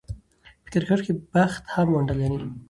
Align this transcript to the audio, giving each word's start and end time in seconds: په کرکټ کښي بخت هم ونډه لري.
په 0.63 0.69
کرکټ 0.73 0.99
کښي 1.03 1.13
بخت 1.33 1.63
هم 1.73 1.87
ونډه 1.91 2.13
لري. 2.19 2.37